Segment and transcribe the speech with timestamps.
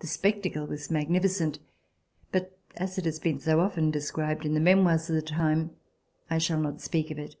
[0.00, 1.58] The spectacle was magnificent,
[2.32, 5.76] but as it has been so often described in the memoirs of the time,
[6.30, 7.36] I shall not speak of it.